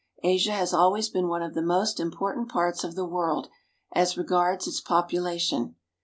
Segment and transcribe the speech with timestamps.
[0.23, 3.49] Asia has always been one of the most important parts of the world
[3.93, 5.75] as regards its population.